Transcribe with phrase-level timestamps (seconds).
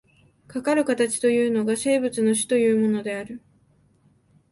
[0.47, 3.39] かかる形というのが、生物の種というものである。